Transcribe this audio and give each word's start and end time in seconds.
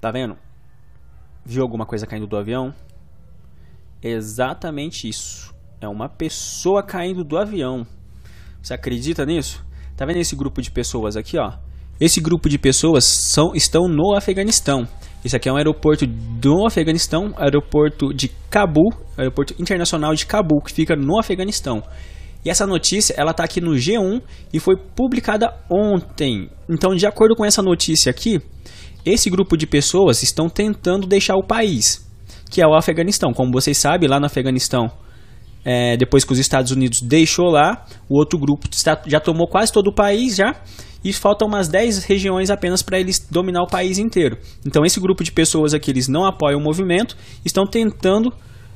Tá 0.00 0.10
vendo? 0.10 0.36
Viu 1.44 1.62
alguma 1.62 1.86
coisa 1.86 2.06
caindo 2.06 2.26
do 2.26 2.36
avião? 2.36 2.74
Exatamente 4.02 5.08
isso. 5.08 5.54
É 5.80 5.88
uma 5.88 6.08
pessoa 6.08 6.82
caindo 6.82 7.24
do 7.24 7.38
avião. 7.38 7.86
Você 8.62 8.74
acredita 8.74 9.24
nisso? 9.24 9.64
Tá 9.96 10.04
vendo 10.04 10.18
esse 10.18 10.36
grupo 10.36 10.60
de 10.60 10.70
pessoas 10.70 11.16
aqui, 11.16 11.38
ó? 11.38 11.52
Esse 11.98 12.20
grupo 12.20 12.48
de 12.48 12.58
pessoas 12.58 13.04
são, 13.04 13.54
estão 13.54 13.88
no 13.88 14.14
Afeganistão. 14.14 14.86
Esse 15.24 15.34
aqui 15.34 15.48
é 15.48 15.52
um 15.52 15.56
aeroporto 15.56 16.06
do 16.06 16.66
Afeganistão, 16.66 17.32
aeroporto 17.38 18.12
de 18.12 18.28
Cabul, 18.50 18.92
aeroporto 19.16 19.54
internacional 19.58 20.14
de 20.14 20.26
Cabul, 20.26 20.60
que 20.62 20.72
fica 20.72 20.94
no 20.94 21.18
Afeganistão. 21.18 21.82
E 22.44 22.50
essa 22.50 22.66
notícia, 22.66 23.14
ela 23.16 23.32
tá 23.32 23.42
aqui 23.42 23.60
no 23.60 23.72
G1 23.72 24.22
e 24.52 24.60
foi 24.60 24.76
publicada 24.76 25.52
ontem. 25.70 26.50
Então, 26.68 26.94
de 26.94 27.06
acordo 27.06 27.34
com 27.34 27.44
essa 27.44 27.62
notícia 27.62 28.10
aqui, 28.10 28.40
esse 29.06 29.30
grupo 29.30 29.56
de 29.56 29.66
pessoas 29.66 30.22
estão 30.22 30.48
tentando 30.48 31.06
deixar 31.06 31.36
o 31.36 31.46
país, 31.46 32.04
que 32.50 32.60
é 32.60 32.66
o 32.66 32.74
Afeganistão. 32.74 33.32
Como 33.32 33.52
vocês 33.52 33.78
sabem, 33.78 34.08
lá 34.08 34.18
no 34.18 34.26
Afeganistão, 34.26 34.90
é, 35.64 35.96
depois 35.96 36.24
que 36.24 36.32
os 36.32 36.38
Estados 36.38 36.72
Unidos 36.72 37.00
deixou 37.00 37.46
lá, 37.46 37.86
o 38.08 38.18
outro 38.18 38.38
grupo 38.38 38.68
está, 38.70 39.00
já 39.06 39.20
tomou 39.20 39.48
quase 39.48 39.72
todo 39.72 39.88
o 39.88 39.94
país 39.94 40.36
já 40.36 40.54
e 41.04 41.12
faltam 41.12 41.46
umas 41.46 41.68
10 41.68 42.04
regiões 42.04 42.50
apenas 42.50 42.82
para 42.82 42.98
eles 42.98 43.24
dominar 43.30 43.62
o 43.62 43.68
país 43.68 43.98
inteiro. 43.98 44.38
Então 44.66 44.84
esse 44.84 44.98
grupo 44.98 45.22
de 45.22 45.30
pessoas 45.30 45.72
aqui, 45.72 45.90
eles 45.90 46.08
não 46.08 46.24
apoiam 46.24 46.58
o 46.58 46.62
movimento, 46.62 47.16
estão 47.44 47.64
tentando 47.64 48.32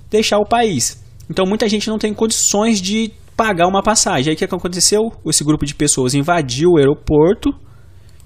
deixar 0.09 0.39
o 0.39 0.45
país. 0.45 1.03
Então 1.29 1.45
muita 1.45 1.69
gente 1.69 1.89
não 1.89 1.99
tem 1.99 2.15
condições 2.15 2.81
de 2.81 3.13
pagar 3.37 3.67
uma 3.67 3.83
passagem. 3.83 4.31
Aí 4.31 4.35
o 4.35 4.39
que 4.39 4.45
aconteceu? 4.45 5.01
Esse 5.27 5.43
grupo 5.43 5.65
de 5.65 5.75
pessoas 5.75 6.15
invadiu 6.15 6.71
o 6.73 6.79
aeroporto 6.79 7.51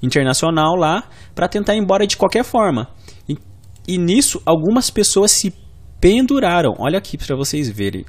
internacional 0.04 0.74
lá 0.76 1.04
para 1.34 1.48
tentar 1.48 1.74
ir 1.74 1.78
embora 1.78 2.06
de 2.06 2.16
qualquer 2.16 2.44
forma. 2.44 2.88
E, 3.28 3.36
e 3.86 3.98
nisso 3.98 4.40
algumas 4.44 4.90
pessoas 4.90 5.30
se 5.30 5.54
penduraram. 6.00 6.74
Olha 6.78 6.98
aqui 6.98 7.16
para 7.16 7.36
vocês 7.36 7.68
verem. 7.70 8.04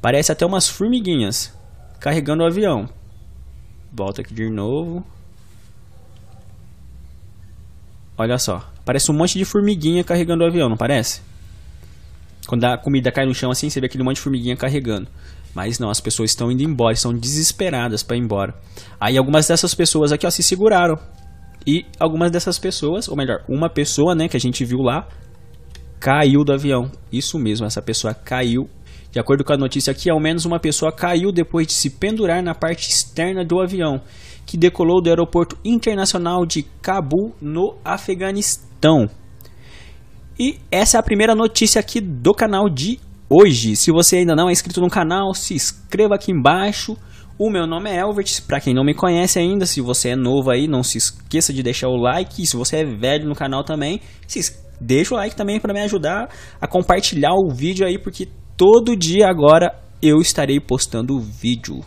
Parece 0.00 0.30
até 0.30 0.44
umas 0.46 0.68
formiguinhas 0.68 1.52
carregando 2.00 2.42
o 2.42 2.46
avião. 2.46 2.88
Volta 3.92 4.22
aqui 4.22 4.34
de 4.34 4.50
novo. 4.50 5.04
Olha 8.16 8.38
só. 8.38 8.68
Parece 8.84 9.10
um 9.10 9.14
monte 9.14 9.38
de 9.38 9.44
formiguinha 9.44 10.04
carregando 10.04 10.44
o 10.44 10.46
avião, 10.46 10.68
não 10.68 10.76
parece? 10.76 11.22
Quando 12.46 12.64
a 12.64 12.76
comida 12.76 13.10
cai 13.10 13.24
no 13.24 13.34
chão 13.34 13.50
assim, 13.50 13.70
você 13.70 13.80
vê 13.80 13.86
aquele 13.86 14.04
monte 14.04 14.16
de 14.16 14.22
formiguinha 14.22 14.56
carregando. 14.56 15.08
Mas 15.54 15.78
não, 15.78 15.88
as 15.88 16.00
pessoas 16.00 16.30
estão 16.30 16.50
indo 16.50 16.62
embora, 16.62 16.92
estão 16.92 17.12
desesperadas 17.12 18.02
para 18.02 18.16
ir 18.16 18.20
embora. 18.20 18.54
Aí 19.00 19.16
algumas 19.16 19.46
dessas 19.46 19.74
pessoas 19.74 20.12
aqui 20.12 20.26
ó, 20.26 20.30
se 20.30 20.42
seguraram. 20.42 20.98
E 21.66 21.86
algumas 21.98 22.30
dessas 22.30 22.58
pessoas, 22.58 23.08
ou 23.08 23.16
melhor, 23.16 23.42
uma 23.48 23.70
pessoa 23.70 24.14
né, 24.14 24.28
que 24.28 24.36
a 24.36 24.40
gente 24.40 24.64
viu 24.64 24.78
lá, 24.80 25.08
caiu 25.98 26.44
do 26.44 26.52
avião. 26.52 26.90
Isso 27.12 27.38
mesmo, 27.38 27.66
essa 27.66 27.80
pessoa 27.80 28.12
caiu. 28.12 28.68
De 29.10 29.18
acordo 29.18 29.44
com 29.44 29.52
a 29.52 29.56
notícia 29.56 29.90
aqui, 29.90 30.10
ao 30.10 30.20
menos 30.20 30.44
uma 30.44 30.58
pessoa 30.58 30.92
caiu 30.92 31.32
depois 31.32 31.66
de 31.66 31.72
se 31.72 31.88
pendurar 31.88 32.42
na 32.42 32.54
parte 32.54 32.90
externa 32.90 33.44
do 33.44 33.60
avião 33.60 34.02
que 34.46 34.56
decolou 34.56 35.02
do 35.02 35.08
aeroporto 35.08 35.56
internacional 35.64 36.44
de 36.44 36.64
Cabul, 36.82 37.34
no 37.40 37.76
Afeganistão. 37.84 39.08
E 40.38 40.58
essa 40.70 40.98
é 40.98 41.00
a 41.00 41.02
primeira 41.02 41.34
notícia 41.34 41.80
aqui 41.80 42.00
do 42.00 42.34
canal 42.34 42.68
de 42.68 42.98
hoje. 43.28 43.76
Se 43.76 43.90
você 43.90 44.18
ainda 44.18 44.34
não 44.34 44.48
é 44.48 44.52
inscrito 44.52 44.80
no 44.80 44.90
canal, 44.90 45.32
se 45.32 45.54
inscreva 45.54 46.16
aqui 46.16 46.32
embaixo. 46.32 46.96
O 47.36 47.50
meu 47.50 47.66
nome 47.66 47.90
é 47.90 47.98
Elvert, 47.98 48.42
para 48.46 48.60
quem 48.60 48.72
não 48.72 48.84
me 48.84 48.94
conhece 48.94 49.40
ainda, 49.40 49.66
se 49.66 49.80
você 49.80 50.10
é 50.10 50.16
novo 50.16 50.52
aí, 50.52 50.68
não 50.68 50.84
se 50.84 50.98
esqueça 50.98 51.52
de 51.52 51.64
deixar 51.64 51.88
o 51.88 51.96
like. 51.96 52.40
E 52.42 52.46
se 52.46 52.56
você 52.56 52.76
é 52.76 52.84
velho 52.84 53.28
no 53.28 53.34
canal 53.34 53.64
também, 53.64 54.00
se 54.28 54.56
deixa 54.80 55.14
o 55.14 55.16
like 55.16 55.34
também 55.34 55.58
para 55.58 55.74
me 55.74 55.80
ajudar 55.80 56.28
a 56.60 56.68
compartilhar 56.68 57.32
o 57.34 57.52
vídeo 57.52 57.84
aí, 57.84 57.98
porque 57.98 58.28
todo 58.56 58.96
dia 58.96 59.28
agora 59.28 59.74
eu 60.00 60.20
estarei 60.20 60.60
postando 60.60 61.18
vídeo. 61.18 61.80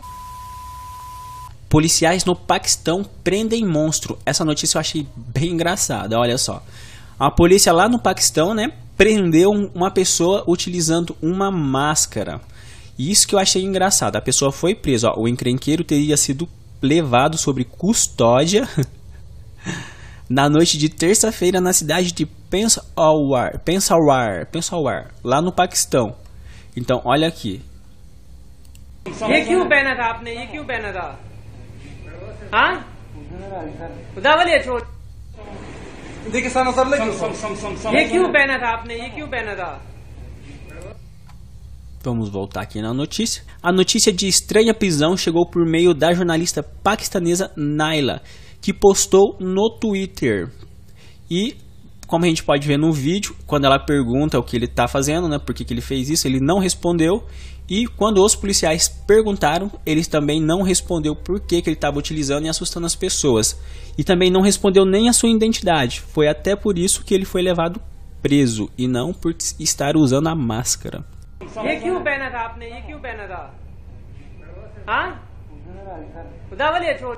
Policiais 1.66 2.26
no 2.26 2.36
Paquistão 2.36 3.02
prendem 3.24 3.66
monstro. 3.66 4.18
Essa 4.26 4.44
notícia 4.44 4.76
eu 4.76 4.80
achei 4.80 5.06
bem 5.16 5.52
engraçada, 5.52 6.18
olha 6.18 6.36
só. 6.36 6.62
A 7.18 7.30
polícia 7.30 7.72
lá 7.72 7.88
no 7.88 7.98
Paquistão, 7.98 8.52
né, 8.52 8.70
prendeu 8.98 9.50
uma 9.74 9.90
pessoa 9.90 10.44
utilizando 10.46 11.16
uma 11.22 11.50
máscara. 11.50 12.38
Isso 12.97 13.27
que 13.27 13.35
eu 13.35 13.39
achei 13.39 13.63
engraçado. 13.63 14.15
A 14.15 14.21
pessoa 14.21 14.51
foi 14.51 14.75
presa, 14.75 15.09
ó, 15.09 15.21
o 15.21 15.27
encrenqueiro 15.27 15.83
teria 15.83 16.15
sido 16.15 16.47
levado 16.81 17.37
sobre 17.37 17.63
custódia 17.63 18.67
na 20.29 20.49
noite 20.49 20.77
de 20.77 20.89
terça-feira 20.89 21.59
na 21.59 21.73
cidade 21.73 22.11
de 22.11 22.25
Peshawar, 22.25 23.59
Peshawar, 23.59 24.45
Peshawar, 24.51 25.11
lá 25.23 25.41
no 25.41 25.51
Paquistão. 25.51 26.15
Então, 26.75 27.01
olha 27.03 27.27
aqui. 27.27 27.61
ये 29.05 29.39
क्यों 29.45 29.63
पहना 29.67 29.93
था 29.99 30.05
आपने 30.09 30.31
ये 30.31 30.45
क्यों 30.47 30.63
पहना 30.63 30.91
था 30.95 31.07
हाँ 32.55 32.73
खुदा 34.15 34.35
वाले 34.35 34.59
छोड़ 34.63 34.81
देखिए 36.31 36.49
सन 36.49 36.71
सर 36.71 36.87
लगे 36.87 37.97
ये 37.97 38.03
क्यों 38.09 38.27
पहना 38.31 38.57
था 38.57 38.69
आपने 38.73 38.95
ये 38.95 39.09
क्यों 39.15 39.27
पहना 39.27 39.55
था 39.59 39.71
Vamos 42.02 42.28
voltar 42.28 42.60
aqui 42.60 42.80
na 42.80 42.94
notícia. 42.94 43.42
A 43.60 43.72
notícia 43.72 44.12
de 44.12 44.28
estranha 44.28 44.72
prisão 44.72 45.16
chegou 45.16 45.44
por 45.44 45.66
meio 45.66 45.92
da 45.92 46.12
jornalista 46.12 46.62
paquistanesa 46.62 47.50
Naila, 47.56 48.22
que 48.60 48.72
postou 48.72 49.36
no 49.40 49.68
Twitter. 49.80 50.48
E, 51.28 51.56
como 52.06 52.24
a 52.24 52.28
gente 52.28 52.44
pode 52.44 52.66
ver 52.66 52.78
no 52.78 52.92
vídeo, 52.92 53.34
quando 53.46 53.64
ela 53.64 53.80
pergunta 53.80 54.38
o 54.38 54.44
que 54.44 54.56
ele 54.56 54.66
está 54.66 54.86
fazendo, 54.86 55.28
né, 55.28 55.38
por 55.38 55.52
que, 55.54 55.64
que 55.64 55.74
ele 55.74 55.80
fez 55.80 56.08
isso, 56.08 56.28
ele 56.28 56.38
não 56.40 56.60
respondeu. 56.60 57.24
E 57.68 57.86
quando 57.86 58.24
os 58.24 58.34
policiais 58.34 58.88
perguntaram, 58.88 59.70
ele 59.84 60.04
também 60.04 60.40
não 60.40 60.62
respondeu 60.62 61.16
por 61.16 61.40
que, 61.40 61.60
que 61.60 61.68
ele 61.68 61.76
estava 61.76 61.98
utilizando 61.98 62.46
e 62.46 62.48
assustando 62.48 62.86
as 62.86 62.94
pessoas. 62.94 63.58
E 63.98 64.04
também 64.04 64.30
não 64.30 64.40
respondeu 64.40 64.86
nem 64.86 65.08
a 65.08 65.12
sua 65.12 65.28
identidade. 65.28 66.00
Foi 66.00 66.28
até 66.28 66.54
por 66.54 66.78
isso 66.78 67.04
que 67.04 67.12
ele 67.12 67.24
foi 67.24 67.42
levado 67.42 67.80
preso 68.22 68.70
e 68.78 68.86
não 68.86 69.12
por 69.12 69.34
estar 69.58 69.96
usando 69.96 70.28
a 70.28 70.34
máscara. 70.34 71.04
ये 71.65 71.75
क्यों 71.79 71.99
पहना 72.03 72.29
था 72.33 72.39
आपने 72.39 72.65
ये 72.71 72.81
क्यों 72.87 72.99
पहना 72.99 73.27
था 73.27 73.43
हाँ 74.89 75.07
खुदा 76.49 76.69
वाले 76.69 76.93
छोड़ 76.99 77.15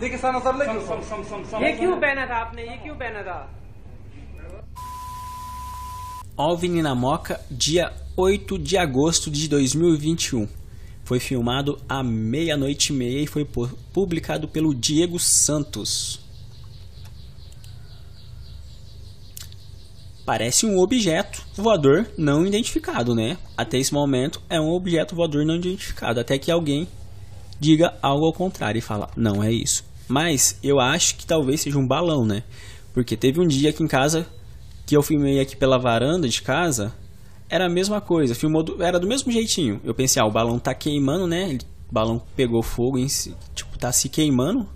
देखिए 0.00 0.18
सन 0.18 0.38
सर 0.46 0.54
लगे 0.56 1.66
ये 1.66 1.72
क्यों 1.78 1.96
पहना 2.00 2.26
था 2.26 2.36
आपने 2.36 2.62
ये 2.62 2.76
क्यों 2.82 2.96
पहना 3.04 3.22
था 3.28 3.38
OVNI 6.38 6.82
na 6.82 6.94
Moca, 6.94 7.40
dia 7.50 7.90
8 8.14 8.58
de 8.58 8.76
agosto 8.76 9.30
de 9.30 9.48
2021. 9.48 10.46
Foi 11.02 11.18
filmado 11.18 11.80
à 11.88 12.02
meia-noite 12.02 12.90
e 12.90 12.92
meia 12.92 13.22
e 13.22 13.26
foi 13.26 13.46
publicado 13.94 14.46
pelo 14.46 14.74
Diego 14.74 15.18
Santos. 15.18 16.19
Parece 20.25 20.65
um 20.65 20.79
objeto 20.79 21.43
voador 21.55 22.07
não 22.17 22.45
identificado, 22.45 23.15
né? 23.15 23.37
Até 23.57 23.77
esse 23.77 23.93
momento 23.93 24.41
é 24.49 24.59
um 24.59 24.69
objeto 24.69 25.15
voador 25.15 25.45
não 25.45 25.55
identificado. 25.55 26.19
Até 26.19 26.37
que 26.37 26.51
alguém 26.51 26.87
diga 27.59 27.93
algo 28.01 28.25
ao 28.25 28.33
contrário 28.33 28.79
e 28.79 28.81
fala, 28.81 29.09
não 29.15 29.43
é 29.43 29.51
isso. 29.51 29.83
Mas 30.07 30.59
eu 30.63 30.79
acho 30.79 31.15
que 31.15 31.25
talvez 31.25 31.61
seja 31.61 31.77
um 31.77 31.87
balão, 31.87 32.25
né? 32.25 32.43
Porque 32.93 33.15
teve 33.15 33.39
um 33.39 33.47
dia 33.47 33.69
aqui 33.69 33.83
em 33.83 33.87
casa 33.87 34.27
que 34.85 34.95
eu 34.95 35.01
filmei 35.01 35.39
aqui 35.39 35.55
pela 35.55 35.77
varanda 35.77 36.27
de 36.27 36.41
casa, 36.41 36.93
era 37.49 37.65
a 37.65 37.69
mesma 37.69 38.01
coisa, 38.01 38.35
filmou 38.35 38.63
do, 38.63 38.83
era 38.83 38.99
do 38.99 39.07
mesmo 39.07 39.31
jeitinho. 39.31 39.79
Eu 39.83 39.93
pensei, 39.93 40.21
ah, 40.21 40.25
o 40.25 40.31
balão 40.31 40.59
tá 40.59 40.73
queimando, 40.73 41.27
né? 41.27 41.57
O 41.89 41.93
balão 41.93 42.21
pegou 42.35 42.61
fogo, 42.61 42.97
em, 42.97 43.07
tipo, 43.55 43.77
tá 43.77 43.91
se 43.91 44.09
queimando. 44.09 44.67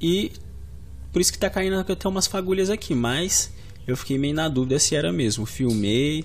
E 0.00 0.32
por 1.12 1.20
isso 1.20 1.32
que 1.32 1.38
tá 1.38 1.50
caindo 1.50 1.76
até 1.76 2.08
umas 2.08 2.26
fagulhas 2.26 2.70
aqui, 2.70 2.94
mas 2.94 3.52
eu 3.86 3.96
fiquei 3.96 4.18
meio 4.18 4.34
na 4.34 4.48
dúvida 4.48 4.78
se 4.78 4.94
era 4.94 5.12
mesmo. 5.12 5.46
Filmei, 5.46 6.24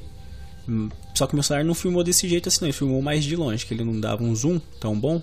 hum, 0.68 0.90
só 1.14 1.26
que 1.26 1.34
meu 1.34 1.44
celular 1.44 1.66
não 1.66 1.74
filmou 1.74 2.04
desse 2.04 2.28
jeito 2.28 2.50
assim, 2.50 2.62
não. 2.62 2.68
Ele 2.68 2.78
filmou 2.78 3.02
mais 3.02 3.24
de 3.24 3.36
longe, 3.36 3.66
que 3.66 3.74
ele 3.74 3.84
não 3.84 4.00
dava 4.00 4.24
um 4.24 4.36
zoom 4.36 4.60
tão 4.80 5.00
bom. 5.00 5.22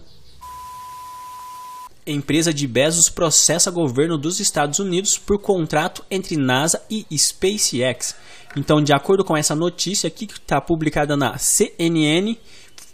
Empresa 2.07 2.53
de 2.53 2.67
Bezos 2.67 3.09
processa 3.09 3.71
governo 3.71 4.19
dos 4.19 4.39
Estados 4.39 4.79
Unidos 4.79 5.17
por 5.17 5.41
contrato 5.41 6.05
entre 6.11 6.37
NASA 6.37 6.83
e 6.91 7.07
SpaceX. 7.17 8.15
Então, 8.57 8.83
de 8.83 8.93
acordo 8.93 9.25
com 9.25 9.37
essa 9.37 9.55
notícia 9.55 10.07
aqui 10.07 10.27
que 10.27 10.35
está 10.35 10.61
publicada 10.61 11.17
na 11.17 11.39
CNN, 11.39 12.37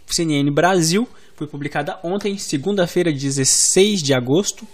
CNN 0.07 0.49
Brasil, 0.53 1.07
foi 1.35 1.45
publicada 1.45 1.99
ontem, 2.03 2.37
segunda-feira, 2.37 3.11
16 3.11 4.01
de 4.01 4.13
agosto. 4.13 4.65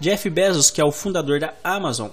Jeff 0.00 0.28
Bezos, 0.28 0.70
que 0.70 0.80
é 0.80 0.84
o 0.84 0.90
fundador 0.90 1.38
da 1.38 1.54
Amazon, 1.62 2.10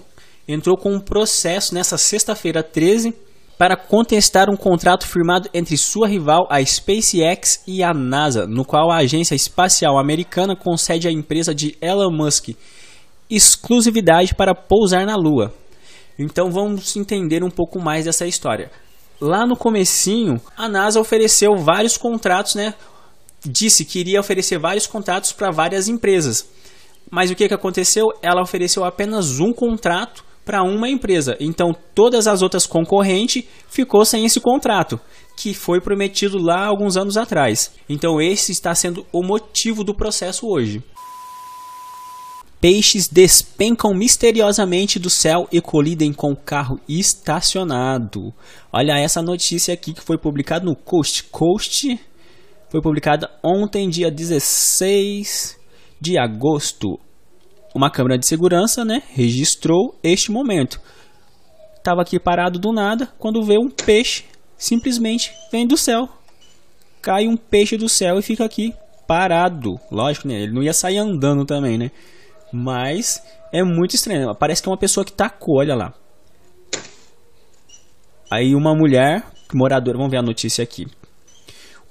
entrou 0.48 0.78
com 0.78 0.94
um 0.94 1.00
processo 1.00 1.74
nessa 1.74 1.98
sexta-feira 1.98 2.62
13 2.62 3.14
para 3.58 3.78
contestar 3.78 4.50
um 4.50 4.58
contrato 4.58 5.08
firmado 5.08 5.50
entre 5.54 5.78
sua 5.78 6.08
rival, 6.08 6.48
a 6.50 6.64
SpaceX, 6.64 7.62
e 7.68 7.84
a 7.84 7.94
NASA, 7.94 8.46
no 8.48 8.66
qual 8.66 8.92
a 8.92 8.98
agência 8.98 9.36
espacial 9.36 9.98
americana 9.98 10.56
concede 10.56 11.08
à 11.08 11.12
empresa 11.12 11.54
de 11.54 11.78
Elon 11.82 12.12
Musk 12.12 12.50
exclusividade 13.30 14.36
para 14.36 14.54
pousar 14.54 15.06
na 15.06 15.16
Lua. 15.16 15.54
Então 16.18 16.52
vamos 16.52 16.96
entender 16.96 17.44
um 17.44 17.50
pouco 17.50 17.80
mais 17.80 18.06
dessa 18.06 18.28
história. 18.28 18.72
Lá 19.20 19.46
no 19.46 19.56
comecinho, 19.56 20.42
a 20.58 20.68
NASA 20.68 21.00
ofereceu 21.00 21.56
vários 21.56 21.98
contratos, 21.98 22.56
né? 22.56 22.74
Disse 23.46 23.86
que 23.86 24.00
iria 24.00 24.20
oferecer 24.20 24.60
vários 24.60 24.86
contratos 24.86 25.32
para 25.32 25.52
várias 25.52 25.88
empresas. 25.88 26.48
Mas 27.10 27.32
o 27.32 27.36
que, 27.36 27.48
que 27.48 27.54
aconteceu? 27.54 28.08
Ela 28.22 28.42
ofereceu 28.42 28.84
apenas 28.84 29.40
um 29.40 29.54
contrato 29.54 30.24
para 30.46 30.64
uma 30.64 30.90
empresa. 30.90 31.36
Então 31.40 31.76
todas 31.94 32.28
as 32.28 32.42
outras 32.42 32.66
concorrentes 32.66 33.44
ficou 33.70 34.06
sem 34.06 34.26
esse 34.26 34.40
contrato, 34.40 35.00
que 35.38 35.54
foi 35.54 35.82
prometido 35.82 36.38
lá 36.38 36.66
alguns 36.66 36.98
anos 36.98 37.18
atrás. 37.18 37.72
Então 37.90 38.22
esse 38.22 38.52
está 38.52 38.74
sendo 38.76 39.06
o 39.12 39.24
motivo 39.24 39.84
do 39.84 39.94
processo 39.94 40.48
hoje. 40.48 40.84
Peixes 42.64 43.10
despencam 43.10 43.94
misteriosamente 43.94 44.98
do 44.98 45.10
céu 45.10 45.50
e 45.52 45.60
colidem 45.60 46.14
com 46.14 46.32
o 46.32 46.36
carro 46.36 46.80
estacionado. 46.88 48.34
Olha 48.72 48.98
essa 48.98 49.22
notícia 49.22 49.74
aqui 49.74 49.94
que 49.94 50.02
foi 50.02 50.18
publicada 50.18 50.64
no 50.64 50.74
Coast 50.74 51.26
Coast. 51.26 52.00
Foi 52.70 52.82
publicada 52.82 53.30
ontem, 53.44 53.90
dia 53.90 54.10
16 54.10 55.60
de 56.00 56.18
agosto. 56.18 56.98
Uma 57.74 57.90
câmera 57.90 58.18
de 58.18 58.28
segurança, 58.28 58.86
né, 58.86 59.02
registrou 59.10 59.98
este 60.04 60.32
momento. 60.32 60.80
Tava 61.84 62.02
aqui 62.02 62.20
parado 62.20 62.60
do 62.60 62.72
nada 62.72 63.10
quando 63.18 63.44
vê 63.44 63.58
um 63.58 63.70
peixe 63.70 64.26
simplesmente 64.64 65.34
vem 65.52 65.68
do 65.68 65.76
céu. 65.76 66.08
Cai 67.02 67.28
um 67.28 67.36
peixe 67.36 67.76
do 67.76 67.90
céu 67.90 68.18
e 68.18 68.22
fica 68.22 68.46
aqui 68.46 68.74
parado. 69.06 69.78
Lógico, 69.92 70.28
né? 70.28 70.42
Ele 70.42 70.54
não 70.54 70.64
ia 70.64 70.74
sair 70.74 70.98
andando 70.98 71.46
também, 71.46 71.78
né? 71.78 71.92
Mas 72.52 73.22
é 73.52 73.62
muito 73.62 73.96
estranho. 73.96 74.34
Parece 74.36 74.62
que 74.62 74.70
é 74.70 74.72
uma 74.72 74.78
pessoa 74.78 75.06
que 75.06 75.12
tacou, 75.12 75.58
olha 75.58 75.76
lá. 75.76 75.94
Aí 78.32 78.56
uma 78.56 78.74
mulher, 78.74 79.24
moradora, 79.54 79.98
vamos 79.98 80.12
ver 80.12 80.18
a 80.18 80.24
notícia 80.24 80.64
aqui. 80.64 80.88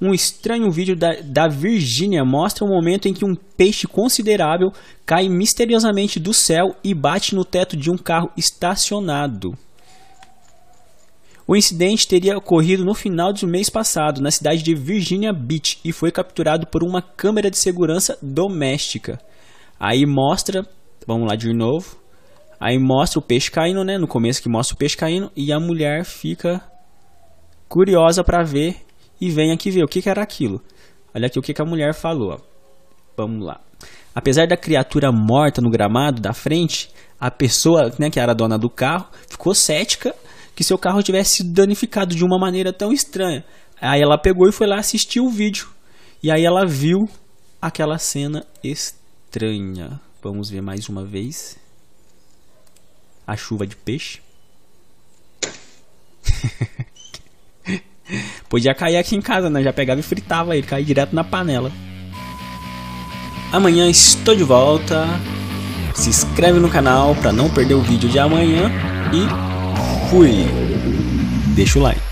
Um 0.05 0.13
estranho 0.13 0.69
vídeo 0.69 0.97
da, 0.97 1.15
da 1.23 1.47
Virgínia 1.47 2.25
mostra 2.25 2.65
o 2.65 2.69
momento 2.69 3.07
em 3.07 3.15
que 3.15 3.25
um 3.25 3.37
peixe 3.37 3.87
considerável 3.87 4.73
cai 5.07 5.29
misteriosamente 5.29 6.19
do 6.19 6.35
céu 6.35 6.75
e 6.83 6.93
bate 6.93 7.37
no 7.37 7.45
teto 7.45 7.77
de 7.77 7.89
um 7.89 7.97
carro 7.97 8.29
estacionado. 8.37 9.57
O 11.47 11.55
incidente 11.55 12.09
teria 12.09 12.37
ocorrido 12.37 12.85
no 12.85 12.95
final 12.95 13.33
do 13.33 13.47
mês 13.47 13.71
passado, 13.71 14.21
na 14.21 14.33
cidade 14.33 14.65
de 14.65 14.75
Virginia 14.75 15.33
Beach, 15.33 15.79
e 15.85 15.93
foi 15.93 16.11
capturado 16.11 16.67
por 16.67 16.83
uma 16.83 17.01
câmera 17.01 17.49
de 17.49 17.57
segurança 17.57 18.19
doméstica. 18.21 19.21
Aí 19.79 20.05
mostra, 20.05 20.67
vamos 21.07 21.29
lá 21.29 21.37
de 21.37 21.53
novo. 21.53 21.97
Aí 22.59 22.77
mostra 22.77 23.21
o 23.21 23.23
peixe 23.23 23.53
caindo, 23.53 23.85
né? 23.85 23.99
No 23.99 24.09
começo 24.09 24.43
que 24.43 24.49
mostra 24.49 24.75
o 24.75 24.79
peixe 24.79 24.97
caindo 24.97 25.31
e 25.37 25.53
a 25.53 25.61
mulher 25.61 26.05
fica 26.05 26.61
curiosa 27.69 28.25
para 28.25 28.43
ver 28.43 28.83
e 29.23 29.31
vem 29.31 29.53
aqui 29.53 29.71
ver 29.71 29.85
o 29.85 29.87
que, 29.87 30.03
que 30.03 30.09
era 30.09 30.21
aquilo. 30.21 30.61
Olha 31.15 31.29
aqui 31.29 31.39
o 31.39 31.43
que, 31.43 31.55
que 31.55 31.63
a 31.63 31.65
mulher 31.65 31.95
falou. 31.95 32.45
Vamos 33.17 33.47
lá. 33.47 33.61
Apesar 34.13 34.49
da 34.49 34.57
criatura 34.57 35.13
morta 35.13 35.63
no 35.63 35.71
gramado 35.71 36.21
da 36.21 36.33
frente, 36.33 36.91
a 37.21 37.31
pessoa, 37.31 37.93
né, 38.01 38.11
que 38.11 38.19
era 38.19 38.35
dona 38.35 38.59
do 38.59 38.69
carro, 38.69 39.07
ficou 39.31 39.55
cética 39.55 40.13
que 40.57 40.65
seu 40.65 40.77
carro 40.77 41.05
tivesse 41.05 41.37
sido 41.37 41.53
danificado 41.53 42.17
de 42.17 42.25
uma 42.25 42.37
maneira 42.37 42.73
tão 42.73 42.91
estranha. 42.91 43.45
Aí 43.81 44.03
ela 44.03 44.19
pegou 44.19 44.49
e 44.49 44.53
foi 44.53 44.67
lá 44.67 44.81
assistir 44.81 45.21
o 45.21 45.31
vídeo. 45.31 45.69
E 46.21 46.29
aí 46.29 46.45
ela 46.45 46.67
viu 46.67 47.09
aquela 47.61 47.99
cena 47.99 48.45
estranha. 48.61 50.01
Vamos 50.21 50.51
ver 50.51 50.63
mais 50.63 50.89
uma 50.89 51.05
vez. 51.05 51.57
A 53.25 53.37
chuva 53.37 53.69
de 53.69 53.77
peixe. 53.77 54.21
Podia 58.49 58.75
cair 58.75 58.97
aqui 58.97 59.17
em 59.17 59.21
casa, 59.21 59.49
né? 59.49 59.63
Já 59.63 59.73
pegava 59.73 60.01
e 60.01 60.03
fritava 60.03 60.57
ele, 60.57 60.67
cair 60.67 60.85
direto 60.85 61.15
na 61.15 61.25
panela. 61.25 61.71
Amanhã 63.53 63.89
estou 63.89 64.35
de 64.35 64.45
volta. 64.45 65.07
Se 65.95 66.09
inscreve 66.09 66.59
no 66.59 66.71
canal 66.71 67.15
para 67.15 67.33
não 67.33 67.51
perder 67.51 67.75
o 67.75 67.83
vídeo 67.83 68.09
de 68.09 68.19
amanhã 68.19 68.71
e 69.13 70.09
fui. 70.11 70.47
Deixa 71.55 71.79
o 71.79 71.83
like. 71.83 72.03